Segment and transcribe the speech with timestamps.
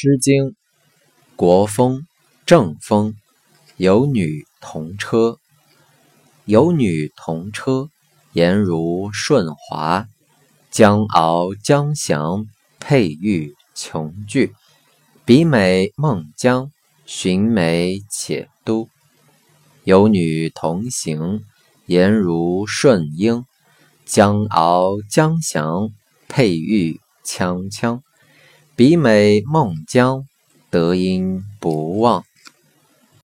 [0.00, 0.44] 诗经·
[1.34, 2.02] 国风·
[2.46, 3.14] 正风·
[3.78, 5.38] 有女同车。
[6.44, 7.88] 有女同车，
[8.32, 10.06] 颜如舜华。
[10.70, 12.46] 将敖将祥，
[12.78, 14.52] 佩玉琼琚。
[15.24, 16.70] 比美孟姜，
[17.04, 18.88] 寻美且都。
[19.82, 21.42] 有女同行，
[21.86, 23.44] 颜如舜英。
[24.04, 25.90] 将敖将祥，
[26.28, 28.02] 佩玉锵锵。
[28.78, 30.24] 比美孟姜，
[30.70, 32.22] 德音不忘。